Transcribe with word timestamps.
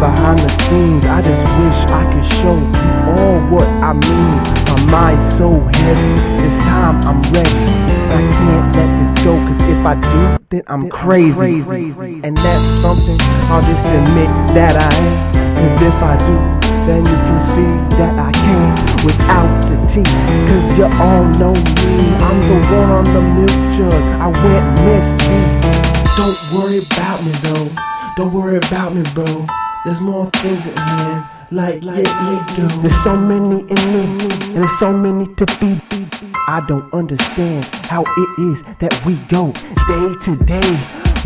behind 0.00 0.38
the 0.38 0.48
scenes. 0.48 1.06
I 1.06 1.22
just 1.22 1.44
wish 1.58 1.80
I 1.90 2.02
could 2.12 2.24
show 2.24 2.56
you 2.56 2.92
all 3.10 3.38
what 3.50 3.68
I 3.82 3.92
mean. 3.92 4.36
My 4.68 4.78
mind's 4.90 5.24
so 5.24 5.60
heavy, 5.80 6.12
it's 6.44 6.60
time 6.62 7.00
I'm 7.04 7.20
ready. 7.32 7.64
I 8.18 8.22
can't 8.22 8.76
let 8.76 8.88
this 8.98 9.24
go, 9.24 9.36
cause 9.46 9.62
if 9.62 9.84
I 9.84 9.94
do, 10.12 10.44
then 10.50 10.62
I'm 10.68 10.88
crazy. 10.88 11.60
And 12.24 12.36
that's 12.36 12.68
something 12.82 13.18
I'll 13.50 13.62
just 13.62 13.86
admit 13.86 14.30
that 14.54 14.74
I 14.76 14.90
am. 15.04 15.16
Cause 15.56 15.82
if 15.82 15.98
I 16.12 16.16
do, 16.28 16.36
then 16.86 17.02
you 17.04 17.18
can 17.26 17.40
see 17.40 17.72
that 17.98 18.14
I 18.18 18.30
can 18.32 18.70
without 19.04 19.50
the 19.68 19.76
tea. 19.90 20.08
Cause 20.48 20.78
you 20.78 20.84
all 20.84 21.24
know 21.40 21.54
me, 21.54 21.96
I'm 22.28 22.38
the 22.48 22.58
one 22.78 22.90
on 22.98 23.04
the 23.04 23.22
milk 23.36 23.56
jug. 23.74 24.02
I 24.20 24.28
went 24.28 24.66
missing. 24.84 25.65
Don't 26.16 26.38
worry 26.54 26.78
about 26.78 27.22
me 27.24 27.32
though. 27.42 27.68
Don't 28.16 28.32
worry 28.32 28.56
about 28.56 28.94
me, 28.94 29.02
bro. 29.14 29.46
There's 29.84 30.00
more 30.00 30.26
things 30.36 30.68
at 30.68 30.78
hand. 30.78 31.28
Like, 31.52 31.84
like, 31.84 32.04
yeah, 32.06 32.54
go. 32.56 32.66
There's 32.80 32.96
so 33.04 33.16
many 33.16 33.60
in 33.60 33.82
me, 33.92 34.02
and 34.24 34.56
there's 34.56 34.78
so 34.80 34.92
many 34.92 35.26
to 35.36 35.46
feed. 35.46 35.80
I 36.48 36.64
don't 36.66 36.92
understand 36.92 37.64
how 37.86 38.02
it 38.02 38.40
is 38.50 38.62
that 38.80 38.94
we 39.04 39.14
go 39.28 39.52
day 39.86 40.06
to 40.26 40.36
day. 40.44 40.70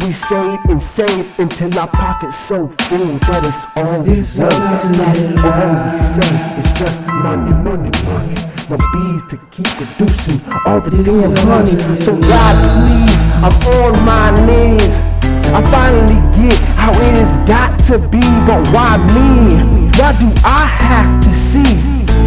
We 0.04 0.12
save 0.12 0.58
and 0.68 0.80
save 0.80 1.26
until 1.38 1.78
our 1.78 1.88
pocket's 1.88 2.36
so 2.36 2.68
full 2.68 3.18
that 3.28 3.44
it's 3.44 3.66
all 3.76 4.00
It's 4.08 4.38
worth. 4.38 4.52
all 4.52 4.92
That's 4.96 5.28
all 5.36 5.72
we 5.84 5.92
say. 5.96 6.32
It's 6.58 6.72
just 6.72 7.00
money, 7.06 7.52
money, 7.52 7.90
money. 8.08 8.34
No 8.68 8.76
bees 8.92 9.24
to 9.28 9.36
keep 9.52 9.66
producing 9.76 10.40
all 10.66 10.80
the 10.80 10.90
damn 11.04 11.36
honey. 11.48 11.76
So 12.00 12.12
God, 12.16 12.54
please, 12.64 13.09
I'm 13.42 13.56
on 13.72 14.04
my 14.04 14.30
knees. 14.44 15.12
I 15.56 15.62
finally 15.72 16.20
get 16.36 16.58
how 16.76 16.92
it 16.92 17.14
has 17.16 17.38
got 17.48 17.78
to 17.88 17.98
be, 18.08 18.20
but 18.44 18.68
why 18.68 18.98
me? 19.16 19.88
Why 19.98 20.12
do 20.12 20.28
I 20.44 20.66
have 20.66 21.20
to 21.24 21.30
see 21.30 21.62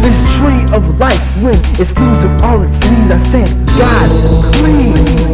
this 0.02 0.38
tree 0.38 0.64
of 0.76 0.98
life 0.98 1.22
when 1.40 1.54
it's 1.78 1.96
losing 1.98 2.34
all 2.42 2.62
its 2.62 2.82
leaves? 2.90 3.12
I 3.12 3.16
said, 3.18 3.48
God, 3.78 4.10
please. 4.54 5.26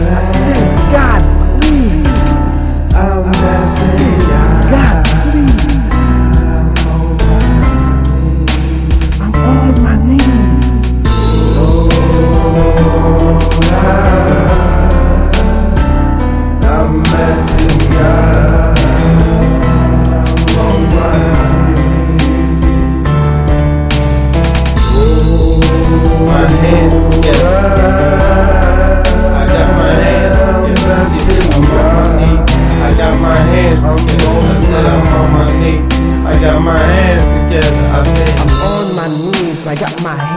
I 0.00 0.22
said, 0.22 0.92
God, 0.92 1.39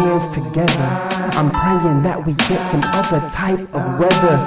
hands 0.04 0.28
together. 0.28 0.88
I'm 1.40 1.50
praying 1.52 2.04
that 2.04 2.20
we 2.26 2.34
get 2.34 2.62
some 2.68 2.84
other 2.84 3.22
type 3.30 3.64
of 3.74 3.84
weather. 4.00 4.38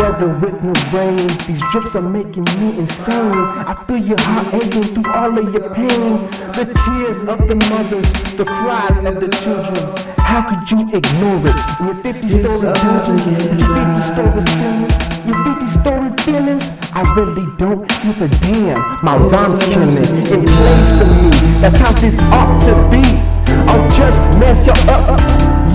Weather 0.00 0.30
with 0.40 0.56
no 0.64 0.72
rain, 0.92 1.28
these 1.46 1.62
drips 1.70 1.96
are 1.96 2.08
making 2.08 2.44
me 2.56 2.78
insane. 2.78 3.36
I 3.70 3.74
feel 3.86 3.98
your 3.98 4.20
heart 4.20 4.54
aching 4.54 4.88
through 4.94 5.12
all 5.12 5.32
of 5.38 5.52
your 5.52 5.68
pain. 5.74 6.28
The 6.56 6.64
tears 6.84 7.28
of 7.28 7.38
the 7.48 7.56
mothers, 7.68 8.12
the 8.36 8.44
cries 8.44 8.98
of 9.04 9.20
the 9.20 9.28
children. 9.40 9.80
How 10.18 10.42
could 10.48 10.64
you 10.70 10.80
ignore 10.92 11.40
it? 11.44 11.58
Your 11.80 11.96
50 12.02 12.28
story 12.28 12.72
buildings, 12.76 13.24
your 13.28 13.72
50 13.72 14.00
story 14.00 14.42
ceilings, 14.52 14.96
your 15.24 15.38
50 15.44 15.66
story 15.66 16.10
feelings. 16.24 16.64
I 16.92 17.02
really 17.14 17.46
don't 17.56 17.88
give 18.02 18.20
a 18.20 18.28
damn. 18.40 18.80
My 19.04 19.16
rhymes 19.16 19.60
killing 19.72 19.96
it 19.96 20.32
in 20.32 20.44
place 20.44 21.00
of 21.00 21.08
me. 21.22 21.30
That's 21.60 21.78
how 21.78 21.92
this 22.00 22.20
ought 22.32 22.60
to 22.68 22.74
be. 22.90 23.36
I'm 23.66 23.90
just 23.90 24.25
mess 24.38 24.66
y'all 24.66 24.78
up 24.90 25.20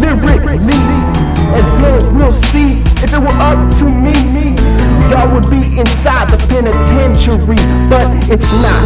lyrically. 0.01 0.81
And 1.51 1.67
then 1.77 2.15
we'll 2.15 2.31
see 2.31 2.79
if 3.03 3.11
it 3.11 3.19
were 3.19 3.37
up 3.43 3.59
to 3.79 3.85
me. 3.91 4.55
Y'all 5.11 5.27
would 5.33 5.49
be 5.51 5.79
inside 5.79 6.29
the 6.29 6.39
penitentiary, 6.47 7.59
but 7.91 8.07
it's 8.31 8.51
not. 8.63 8.79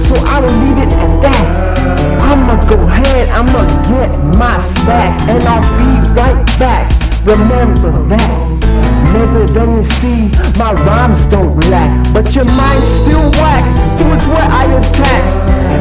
So 0.00 0.16
I 0.24 0.40
will 0.40 0.56
leave 0.64 0.78
it 0.78 0.92
at 0.92 1.12
that. 1.22 1.74
I'ma 2.24 2.56
go 2.68 2.80
ahead, 2.88 3.28
I'ma 3.28 3.68
get 3.84 4.08
my 4.38 4.56
stacks, 4.58 5.20
and 5.28 5.44
I'll 5.44 5.60
be 5.76 6.10
right 6.16 6.40
back. 6.58 6.88
Remember 7.26 7.92
that. 8.08 8.54
Never 9.12 9.46
done 9.46 9.76
you 9.76 9.82
see, 9.82 10.28
my 10.58 10.72
rhymes 10.72 11.26
don't 11.26 11.54
lack, 11.70 11.92
but 12.12 12.34
your 12.34 12.44
mind's 12.56 12.88
still 12.88 13.30
whack, 13.38 13.62
so 13.94 14.02
it's 14.10 14.26
where 14.26 14.42
I 14.42 14.64
attack. 14.80 15.22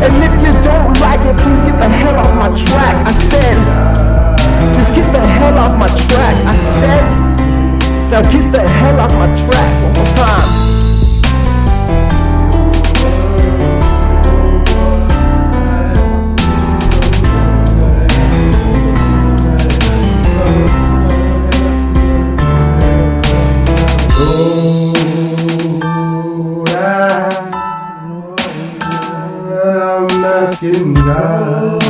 And 0.03 0.13
if 0.21 0.33
you 0.43 0.51
don't 0.61 0.93
like 0.99 1.19
it, 1.25 1.35
please 1.41 1.63
get 1.63 1.79
the 1.79 1.89
now 8.13 8.21
get 8.21 8.51
the 8.51 8.61
hell 8.61 8.99
off 8.99 9.11
my 9.13 9.25
track 9.43 9.83
one 9.83 9.93
more 9.95 10.05
time. 10.13 10.63
I'm 29.65 30.23
asking 30.23 30.93
God. 30.93 31.83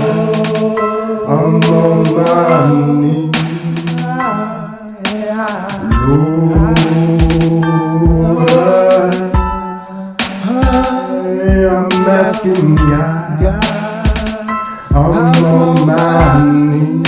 I'm 1.28 1.64
on 1.64 2.04
my 2.16 3.02
knees. 3.02 3.43
Asking 12.26 12.76
God. 12.76 13.64
I'm 14.92 15.44
on 15.44 15.88
my 15.88 15.96
knees. 16.44 17.08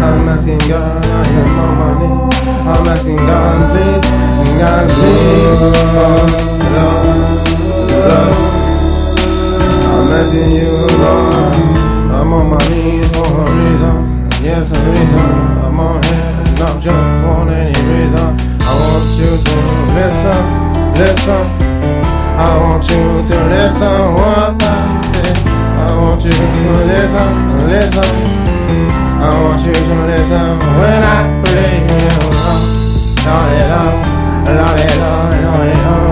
I'm 0.00 0.28
asking 0.28 0.58
God, 0.68 1.04
I 1.04 1.06
am 1.28 1.58
on 1.58 1.72
my 1.78 1.90
knees. 1.98 2.40
I'm 2.66 2.86
asking 2.86 3.16
God, 3.16 3.58
please, 3.70 4.10
God, 4.58 4.84
please, 4.90 5.47
I'm 10.38 10.50
you, 10.52 10.70
Lord. 10.70 11.54
I'm 12.14 12.32
on 12.32 12.50
my 12.50 12.58
knees 12.70 13.10
for 13.10 13.26
a 13.26 13.44
reason. 13.58 14.30
Yes, 14.40 14.70
a 14.70 14.78
reason. 14.86 15.18
I'm 15.18 15.80
on 15.80 16.02
here, 16.04 16.54
not 16.62 16.80
just 16.80 17.10
for 17.22 17.50
any 17.50 17.74
reason. 17.90 18.38
I 18.62 18.72
want 18.78 19.06
you 19.18 19.34
to 19.34 19.56
listen, 19.98 20.42
listen. 20.94 21.42
I 22.38 22.56
want 22.62 22.88
you 22.88 23.26
to 23.26 23.36
listen 23.50 24.14
what 24.14 24.62
I 24.62 25.02
say. 25.10 25.42
I 25.50 25.98
want 25.98 26.22
you 26.22 26.30
to 26.30 26.70
listen, 26.86 27.30
listen. 27.66 28.08
I 29.18 29.30
want 29.42 29.60
you 29.66 29.72
to 29.74 29.94
listen 30.06 30.58
when 30.78 31.02
I. 31.02 31.38
Lord, 33.28 33.52
it 33.52 33.70
up, 33.70 33.92
Lord, 34.46 34.78
it 34.78 34.98
up, 34.98 35.32
Lord, 35.42 35.66
it 35.66 35.76
up, 35.76 36.00
Lord, 36.00 36.07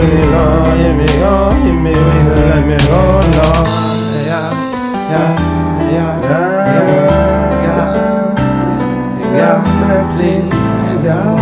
let 0.00 0.08
me 0.14 0.22
go, 0.22 0.44
let 0.80 0.94
me 0.96 1.06
go, 1.20 1.32
let 1.50 1.76
me 1.84 1.92
go, 1.92 2.00
let 2.48 2.64
me 2.66 2.76
go, 2.86 3.00
Lord, 3.36 3.68
yeah, 4.24 4.48
yeah, 5.12 5.30
yeah, 5.92 6.12
yeah, 6.24 6.84
yeah, 7.66 7.94
yeah, 9.36 9.58
please, 10.14 10.52
yeah, 11.04 11.36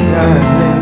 yeah, 0.00 0.28
please. 0.56 0.77